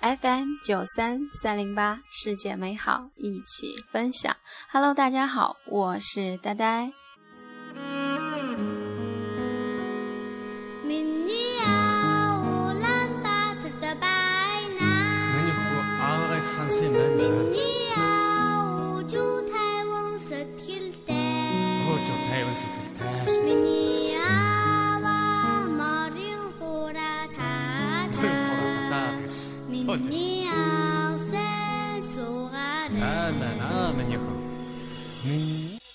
[0.00, 4.34] FM 九三三零八，世界美好，一起分享。
[4.70, 6.92] Hello，大家好，我是呆呆。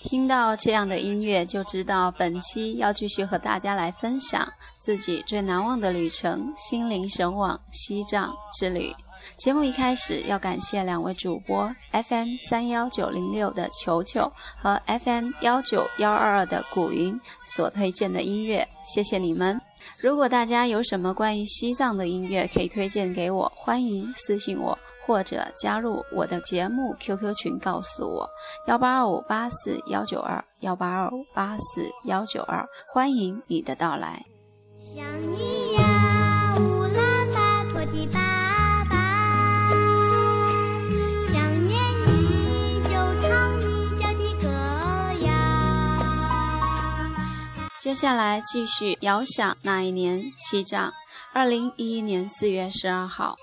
[0.03, 4.47] 听到这样的音乐，就知道本期要继续和大家来分享
[4.79, 8.93] 自己最难忘的旅程——心灵神往西藏之旅。
[9.37, 19.59] 节目一开始要感谢两位主播：FM 三幺九零六的球球和 FM 幺九幺二二的古云所推荐的音乐，谢谢你们。
[19.99, 24.77] 如果大家有什么关于西藏的音乐可以推荐给我，欢迎私信我。
[25.05, 28.29] 或者加入我的节目 QQ 群，告诉我
[28.67, 34.23] 幺八二五八四幺九二幺八二五八四幺九二，欢迎你的到来。
[34.95, 39.69] 想你呀，乌兰巴托的爸爸，
[41.31, 41.75] 想念
[42.07, 42.89] 你就
[43.21, 44.47] 唱你家的歌
[45.25, 45.27] 谣。
[47.77, 50.93] 接下来继续遥想那一年西藏，
[51.33, 53.35] 二零一一年四月十二号。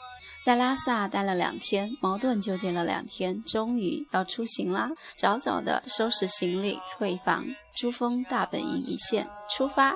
[0.45, 4.91] 在拉萨待了两天，矛盾纠结了两天，终于要出行啦！
[5.17, 7.45] 早早的收拾行李，退房，
[7.77, 9.95] 珠峰大本营一线出发。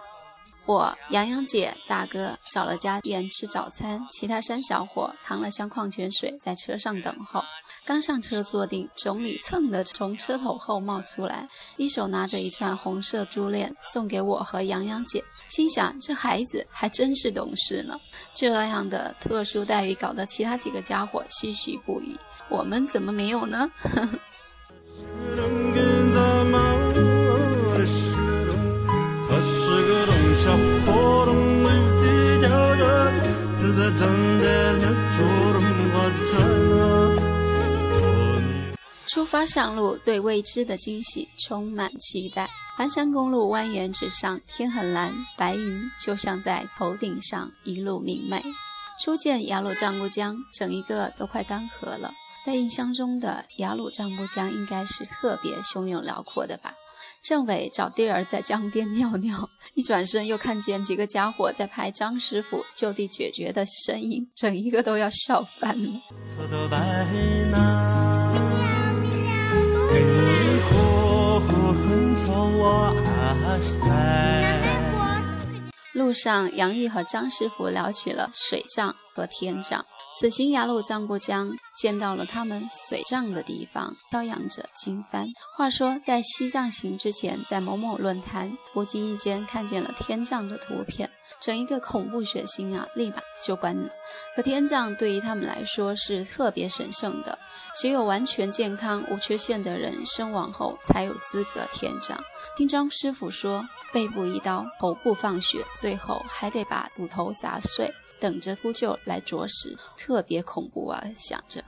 [0.67, 7.45] 我洋洋姐大哥找了家店吃早餐，其他三小伙扛了箱矿泉水在车上等候。
[7.85, 18.01] 刚上车坐定，总理蹭的从车头后冒出来，一手拿着一串红色珠链送给我和洋洋姐，心想这孩子还真是懂事呢。
[18.35, 23.71] 这样的特殊待遇搞得其他几个家伙唏嘘不已，我们怎么没有呢？
[39.15, 42.51] 出发上路，对未知的惊喜充满期待。
[42.77, 48.43] 盘山公路蜿蜒直上，天很蓝，白云就像在头顶上一路明媚。
[49.01, 52.13] 初见雅鲁藏布江，整一个都快干涸了。
[52.45, 56.75] 在印象中的雅鲁藏布江应该是特别汹涌辽阔的吧？
[57.23, 65.89] 政委找地儿在江边尿尿，一转身又看见几个家伙在拍张师傅就地解决的身影，整一个都要笑翻了。
[75.93, 79.85] 路上，杨毅和张师傅聊起了水葬和天葬。
[80.19, 85.27] 此行雅鲁藏布江，见到了他们水葬的地方，飘扬着经幡。
[85.57, 93.89] 话说，在西藏行之前，在某某论坛不经意间看见了天葬的图片，整一个恐怖血腥啊，立马就关了。
[94.35, 97.39] 可天葬对于他们来说是特别神圣的，
[97.77, 102.19] 只有完全健康无缺陷的人身亡后才有资格天葬。
[102.57, 107.93] 听张师傅说，背部一刀，头部放血，最后还得把骨头砸碎。
[108.21, 111.03] 等着秃鹫来啄食，特别恐怖啊！
[111.17, 111.63] 想着。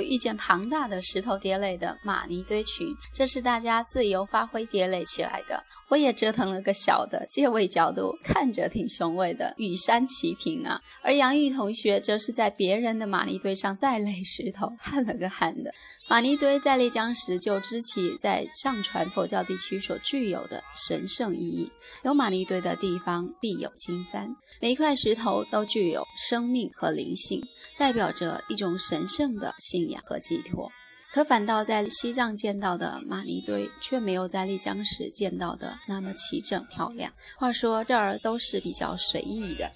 [0.00, 5.62] 遇见庞大的石头叠垒的玛尼堆群，这是大家自由发挥叠垒起来的。
[5.88, 10.80] 我也折腾了个小的，借位角度看着挺雄伟的，与山齐平啊。
[11.02, 15.72] 而杨毅同学则是在别人的玛尼堆上再垒石头， 汗了个汗的。
[16.08, 21.68] 玛尼堆在丽江时就知其在上传佛教地区所具有的神圣意义。
[22.04, 24.28] 有玛尼堆的地方必有经幡，
[24.60, 27.42] 每一块石头都具有生命和灵性，
[27.76, 30.70] 代表着一种神圣的信仰和寄托。
[31.12, 37.12] 可反倒在西藏见到的玛尼堆，却没有在丽江时见到的那么齐整漂亮。
[37.36, 39.72] 话说这儿都是比较随意的。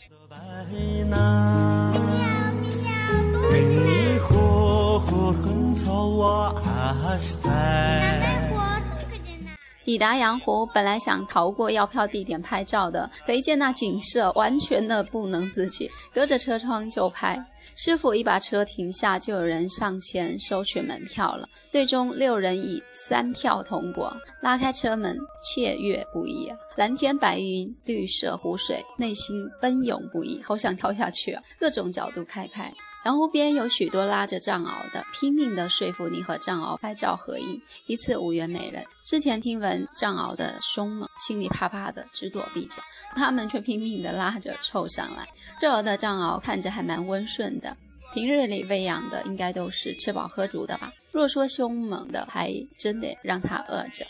[9.82, 17.44] 抵达阳湖，本来想逃过要票地点拍照的，可一见那景色，完全的不能自己，隔着车窗就拍。
[17.74, 21.48] 师傅一把车停下，就有人上前收取门票了。
[21.72, 26.52] 最终六人以三票通过，拉开车门，雀跃不已！
[26.76, 31.42] 蓝天白云，绿色湖水，内心奔涌不已，好想跳下去啊！
[31.58, 32.72] 各种角度开拍。
[33.04, 38.84] 洋湖边有许多拉着藏獒的，拼命的说服你和藏獒拍照合影，一次无缘美人。
[39.04, 42.76] 之前听闻藏獒的凶猛，心里怕怕的，只躲避着，
[43.16, 45.26] 他们却拼命的拉着凑上来。
[45.58, 47.74] 这儿的藏獒看着还蛮温顺的，
[48.12, 50.92] 平日里喂养的应该都是吃饱喝足的吧？
[51.10, 54.06] 若说凶猛的，还真得让它饿着。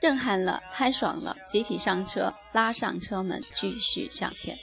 [0.00, 4.58] 震撼了，拍爽了，集体上车，拉上车门，继续向前。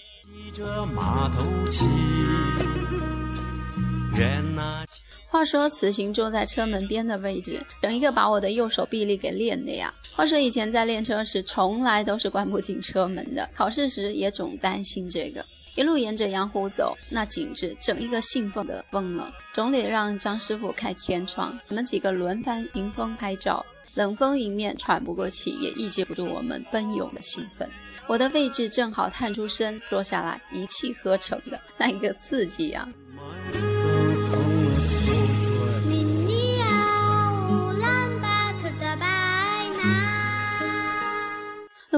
[5.27, 9.93] 话说此行坐在车门边的位置，整一个把我的右手臂力给练的呀。
[10.13, 15.45] 话说以前在练车时，从来都是关不进车门的，考试时也总担心这个。
[15.75, 23.65] 一路沿着阳湖走，那景致整一个兴奋的疯了，总得让张师傅开天窗，我们几个轮番迎风拍照，
[23.95, 27.69] 冷风迎面，喘不过气，也抑制不住我们奔涌的兴奋。
[28.07, 32.87] 我的位置正好探出身，坐下来，一气呵成的那一个刺激呀！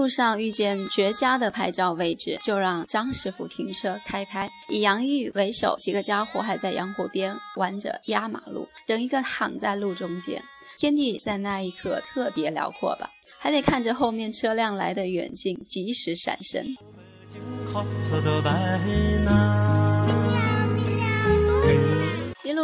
[0.08, 4.50] 路上遇见绝佳的拍照位置，就让张师傅停车开拍。
[4.70, 10.42] 以杨玉为首，几个家伙还在羊湖边玩着压马路，整一个躺在路中间，
[10.78, 13.12] 天地在那一刻特别辽阔吧？
[13.38, 16.74] 还得看着后面车辆来的远近，及时闪身。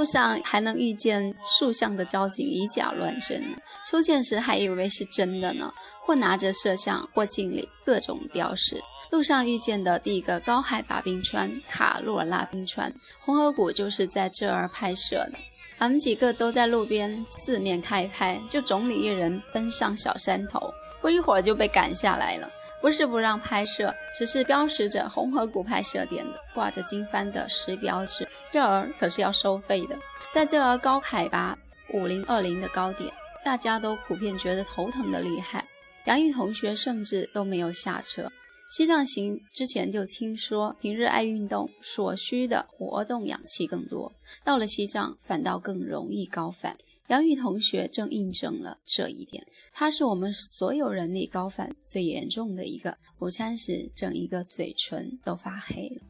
[0.03, 3.57] 路上还能遇见树上的交警以假乱真呢，
[3.89, 5.71] 出现时还以为是真的呢。
[6.01, 8.83] 或拿着摄像，或敬礼，各种标识。
[9.11, 15.39] 路上遇见的第一个高海拔冰川——卡洛拉冰川，红河谷就是在这儿拍摄的。
[15.77, 22.49] 俺们几个都在路边四面开拍，就总理一人奔上小山头，不一会儿就被赶下来了。
[22.83, 29.97] 不是不让拍摄，只是标识着红河谷拍摄点的，挂着金帆的石标志，这儿可是要收费的。
[30.33, 31.57] 在这儿高海拔
[31.93, 33.09] 五零二零的高点，
[33.41, 35.65] 大家都普遍觉得头疼的厉害。
[36.07, 38.29] 杨毅同学甚至都没有下车。
[38.69, 44.11] 西藏行之前就听说，平日爱运动，所需的活动氧气更多，
[44.43, 46.75] 到了西藏反倒更容易高反。
[47.07, 52.97] 杨宇同学正印证了这一点，他是我们所有人里高反最严重的一个。
[53.19, 56.01] 午餐时，整一个嘴唇都发黑了。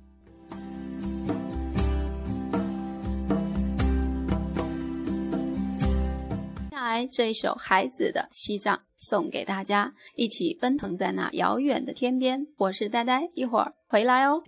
[6.69, 8.75] 接下来这一首《孩子的西藏》。
[9.06, 12.48] 送给大家，一起奔腾在那遥远的天边。
[12.56, 14.42] 我是呆呆，一会儿回来哦。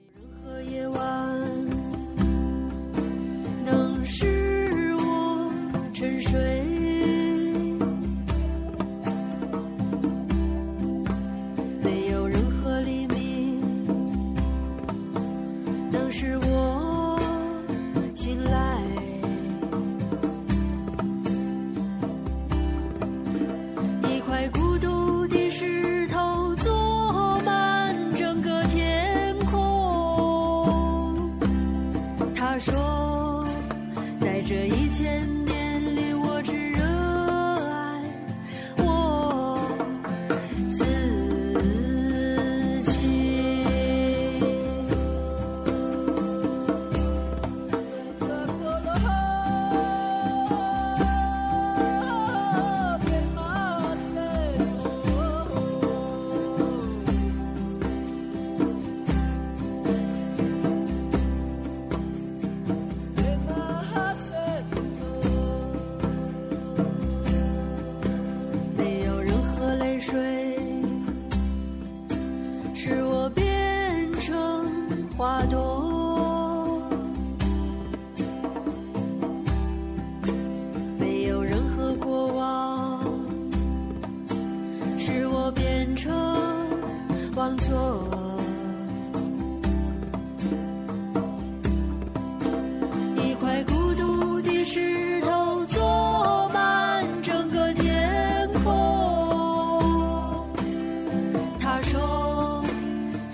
[0.72, 1.25] 夜晚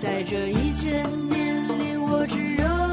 [0.02, 2.91] 在这一千年里我只有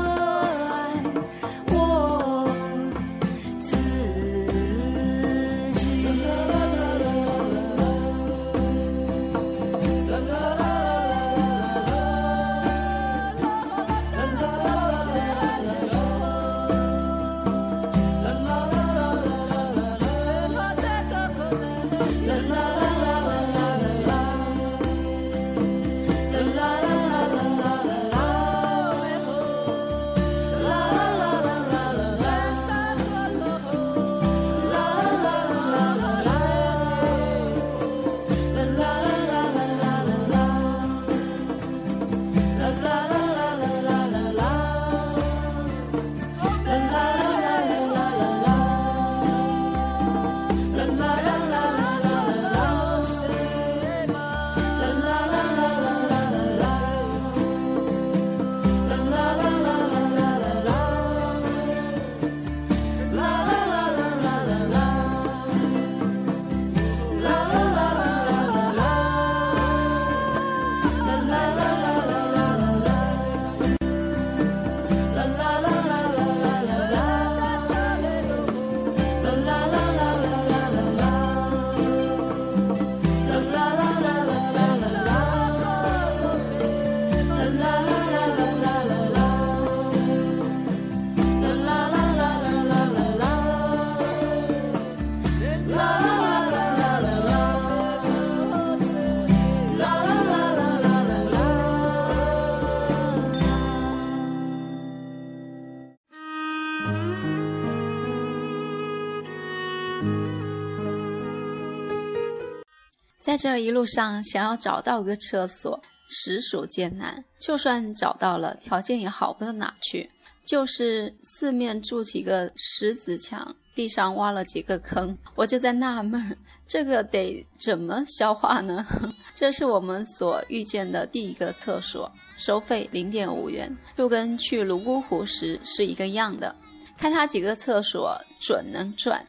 [113.30, 117.24] 在这一路上，想要找到个厕所，实属艰难。
[117.40, 120.10] 就算找到了，条件也好不到哪去，
[120.48, 125.16] 就是四面筑起个石子墙，地上挖了几个坑。
[125.36, 126.36] 我就在纳闷，
[126.68, 128.84] 这个得怎么消化呢？
[129.36, 136.56] 这是我们所遇见的第一个厕所，收费零点五元，就跟去泸沽湖时是一个样的。
[136.98, 139.24] 看他几个厕所，准能赚。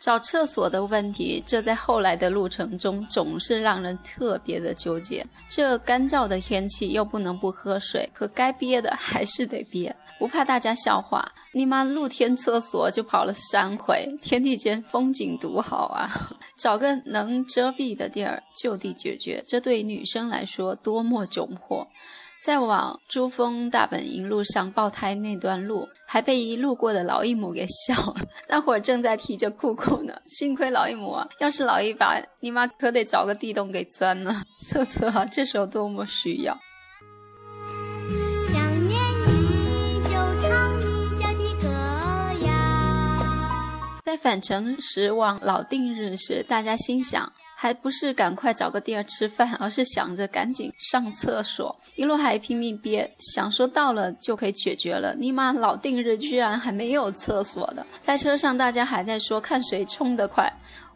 [0.00, 5.26] 找厕所的问题，这在后来的路程中总是让人特别的纠结。
[5.50, 9.94] 这干燥的天气又不能不喝水，可该憋的还是得憋。
[10.18, 16.08] 不怕大家笑话，你妈露天厕所就跑了三回，天地间风景独好啊！
[16.58, 21.86] 找个能遮蔽的地儿就地解决，这对女生来说多么窘迫。
[22.48, 28.16] 在往珠峰大本营路上爆胎那段路，还被一路过的老一母给笑了。
[28.48, 34.32] 那会儿正在提着裤裤呢，幸亏老一母啊，要是老一把，你妈可得找个地洞给钻了。
[34.58, 36.58] 瑟瑟啊，这时候多么需要！
[38.50, 40.08] 想念你就
[40.40, 41.68] 唱你家的歌
[42.46, 44.00] 谣。
[44.02, 47.30] 在返程时往老定日时，大家心想。
[47.60, 55.12] 还不是赶快找个地儿吃饭，而是想着赶紧上厕所，一路还拼命憋，想说到了就可以解决了。
[55.16, 57.84] 尼玛，老定日居然还没有厕所的！
[58.00, 60.48] 在车上，大家还在说看谁冲得快，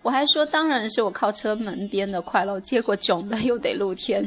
[0.02, 4.24] 我还说当然是我靠车门边的快了，结果囧的又得露天。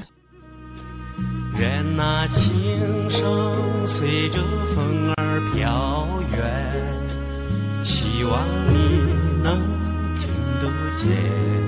[1.57, 4.43] 愿那琴声随着
[4.75, 6.05] 风儿飘
[6.37, 9.57] 远，希望你能
[10.17, 10.27] 听
[10.59, 11.64] 得见。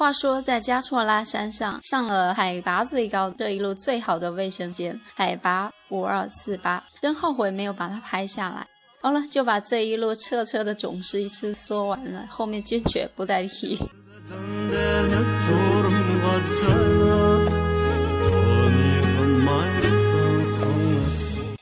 [0.00, 8.66] 话说，在加措拉山上上了海拔最高、这一路最好的卫生间，海拔五二四八，真后悔没有把它拍下来。
[9.02, 13.78] 好了，就把这一路车车的总是一次说完了，后面坚决不再提。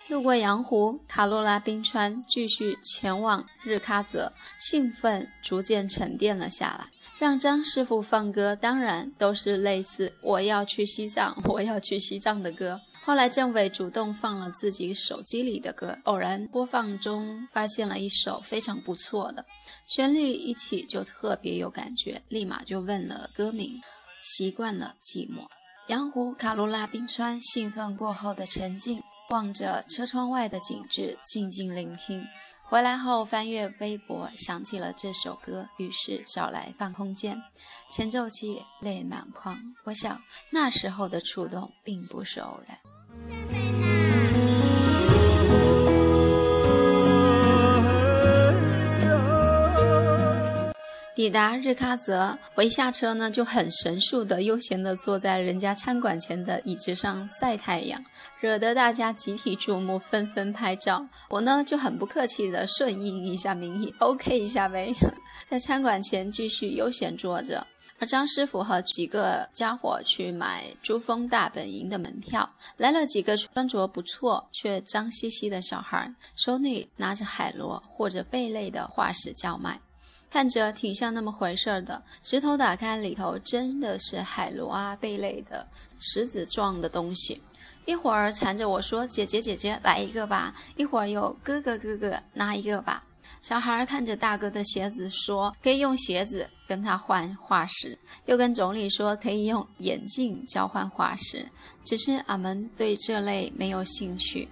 [0.08, 6.86] 路过羊湖、卡洛拉冰川，继续前往日喀则，兴奋逐渐沉淀了下来。
[7.18, 12.80] 让张师傅放歌，当然都是类似“我要去西藏，我要去西藏”的歌。
[13.04, 19.44] 后来政委主动放了自己手机里的歌，偶然播放中发现了一首非常不错的，
[19.84, 23.80] 旋律一起就特别有感觉，立马就问了歌名。
[24.20, 25.46] 习惯了寂寞，
[25.88, 32.24] 羊湖卡罗拉冰川，兴奋过后的沉静，望着车窗外的景致，静静聆听。
[32.68, 37.42] 回来后翻阅微博，想起了这首歌，于是找来放空间，
[37.90, 39.58] 前奏起，泪满眶。
[39.84, 42.78] 我想那时候的触动并不是偶然。
[51.18, 58.00] 抵达日喀则，我一下车呢就很神速的悠闲的坐在人家餐馆前的椅子上晒太阳，
[58.38, 61.04] 惹得大家集体注目，纷纷拍照。
[61.28, 64.94] 我呢就很不客气的顺应一下民意，OK 一下呗，
[65.44, 67.66] 在餐馆前继续悠闲坐着。
[67.98, 79.80] 而张师傅和几个家伙去买珠峰大本营的门票，来了几个穿着不错却脏兮兮的小孩，手里拿着海螺或者贝类的化石叫卖。
[80.30, 85.66] 看着挺像那么回事儿的，石头打开里头真的是海螺啊贝类的
[85.98, 87.42] 石子状的东西。
[87.86, 93.02] 一会儿缠着我说：“姐姐姐姐，来一个吧。”一会儿又哥哥哥哥，拿一个吧。
[93.40, 101.48] 小孩看着大哥的鞋子说：“可以用鞋子跟他换化石。”又跟总理说：“可以用眼镜交换化石。”
[101.82, 104.46] 只是俺们对这类没有兴趣。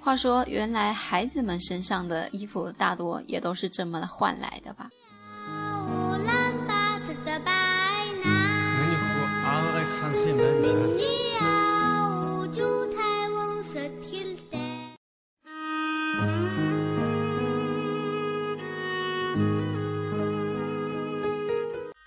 [0.00, 4.90] 话说，原来孩子们身上的衣服大多也都是这么换来的吧？
[10.12, 11.21] 我是你的女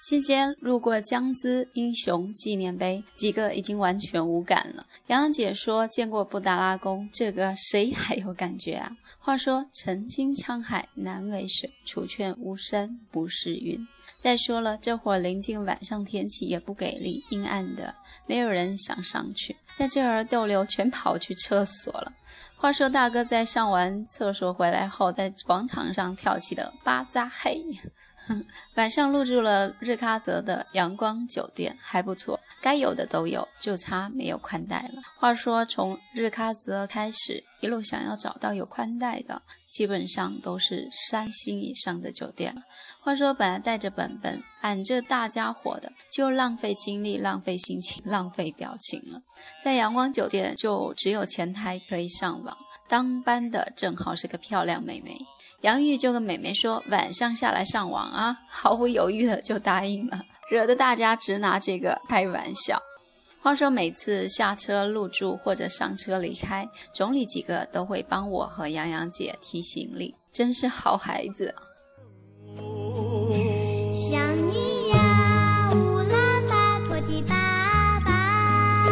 [0.08, 4.86] 期间路过江孜英雄纪念碑，几个已经完全无感了。
[5.08, 8.96] 洋洋姐说见过布达拉宫，这个谁还有感觉啊？
[9.18, 13.84] 话说曾经沧海难为水，除却巫山不是云。
[14.20, 17.96] 再说了，这会儿临近晚上，天气也不给力，阴暗的，
[18.28, 19.56] 没有人想上去。
[19.76, 22.14] 在这儿逗留，全跑去厕所了。
[22.56, 27.60] 话说大哥在上完厕所回来后，在广场上跳起了巴扎嘿。
[28.76, 35.02] 晚上入住了日喀则的阳光酒店，还不错，该有的都有，就差没有宽带了。
[35.18, 39.42] 话说从日喀则开始，一路想要找到有宽带的，
[39.72, 42.62] 基本上都是三星以上的酒店了。
[43.02, 49.22] 话说本来带着本本俺这大家伙的，就浪费精力、浪费心情、浪费表情了。
[49.64, 55.16] 在阳光酒店就只有前台可以上网，当班的正好是个漂亮美眉。
[55.66, 62.80] 杨玉就跟美美说：“晚上下来上网啊！” 毫不犹豫的就答应了，惹得大家直拿这个开玩笑。
[63.42, 71.56] 话说每次下车入住或者上车离开，总理几个都会帮我和洋洋姐提行李，真是好孩子。
[74.08, 78.86] 想你呀，乌兰巴托的爸爸。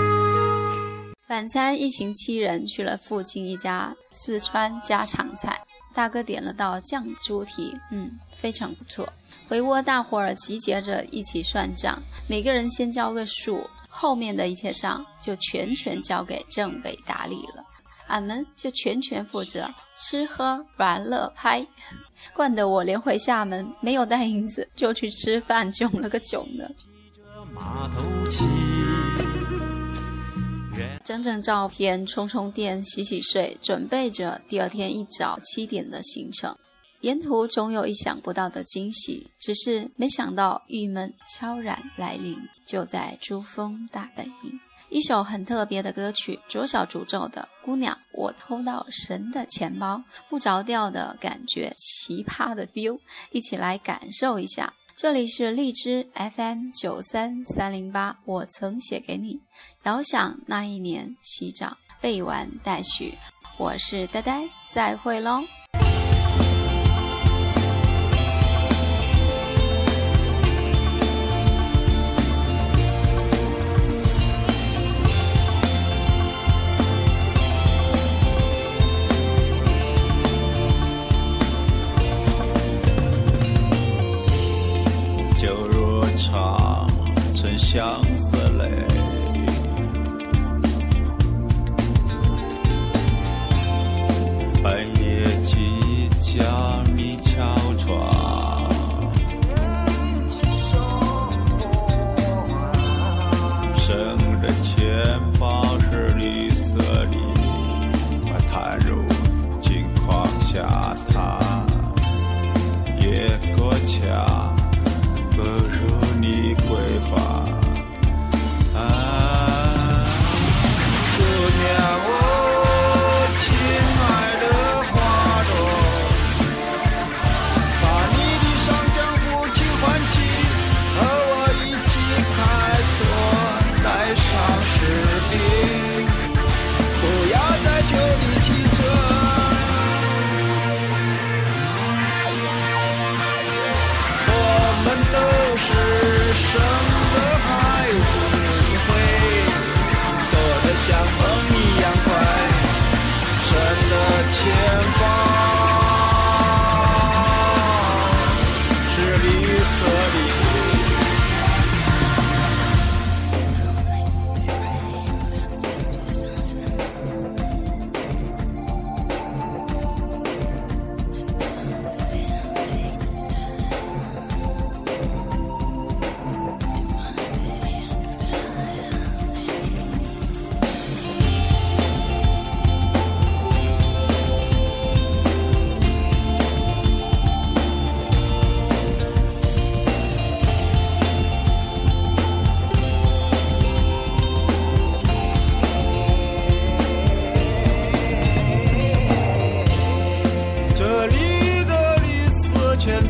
[1.29, 5.61] 晚餐一行七人去了附近一家四川家常菜。
[5.93, 9.07] 大哥点了道酱猪蹄，嗯，非常不错。
[9.47, 17.63] 回窝，大伙儿集结着一起算账，每个人先交个数，后面的一切账就全权交给政委打理了。
[18.07, 21.65] 俺们就全权负责吃喝玩乐拍，
[22.33, 26.69] 惯得我连回厦门没有带银子就去吃饭，囧了个囧的。
[31.03, 36.57] 整整照片，充充电，洗洗睡，准备着第二天一早七点的行程。
[37.01, 44.59] 沿途总有意想不到的惊喜，只是没想到郁闷悄然来临，就在珠峰大本营。
[44.89, 52.99] 一首很特别的歌曲，左小诅咒的《姑娘》，我偷到神的钱包，不着调的感觉，奇葩的 feel，
[53.31, 54.73] 一起来感受一下。
[55.03, 59.37] 这里是荔枝 FM 九三三零八，我曾写给你。
[59.83, 63.13] 遥想那一年，洗澡，未完待续。
[63.57, 65.41] 我是呆呆，再会喽。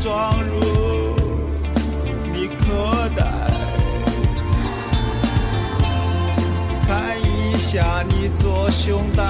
[0.04, 1.16] 装入
[2.34, 3.24] 你口袋，
[6.86, 9.24] 看一下你左胸带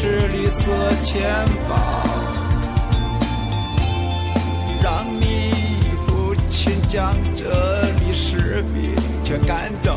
[0.00, 0.70] 是绿色
[1.02, 1.28] 钱
[1.68, 1.74] 包，
[4.80, 5.50] 让你
[6.06, 9.90] 父亲将这里士兵全赶走。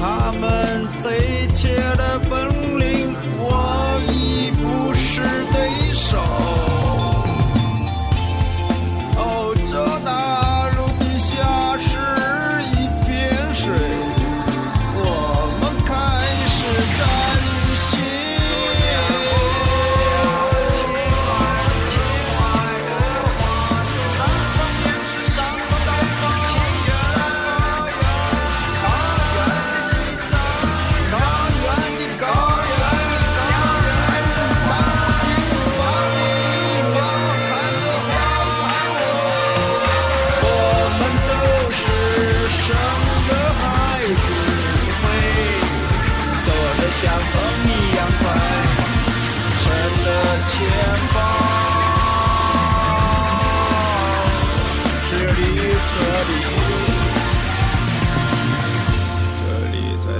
[0.00, 2.48] 他们贼切的本
[2.80, 4.25] 领，我已
[5.16, 6.45] 是对手。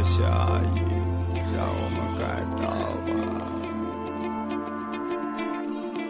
[0.06, 0.22] 下
[0.74, 0.80] 雨，
[1.52, 2.24] 让我们赶
[2.56, 2.64] 到
[3.04, 3.10] 吧。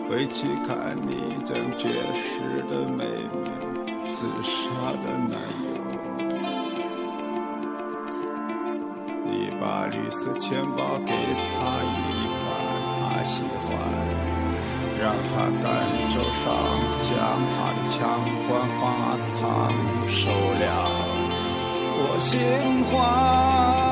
[0.09, 1.11] 回去看你
[1.45, 2.25] 正绝食
[2.71, 3.45] 的妹妹，
[4.15, 4.55] 自杀
[5.03, 5.67] 的男友。
[9.25, 11.11] 你把绿色钱包给
[11.51, 11.97] 他一
[12.45, 12.47] 半，
[13.01, 13.67] 他喜欢。
[14.99, 15.65] 让他感
[16.09, 16.45] 受上
[17.03, 17.09] 将
[17.53, 17.99] 他的枪
[18.49, 18.83] 管发
[19.39, 19.45] 烫，
[20.09, 20.65] 受凉，
[21.99, 22.33] 我心
[22.85, 23.86] 慌。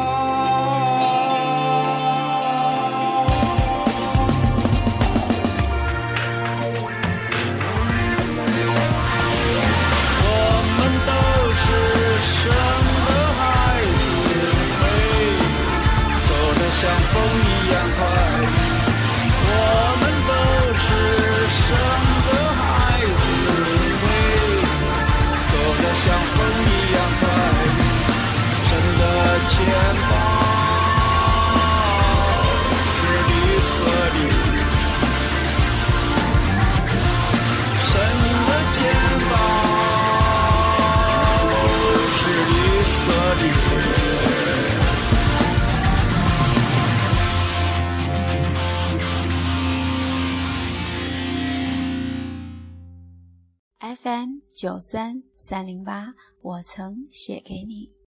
[54.65, 58.04] 九三三零八，我曾写给你。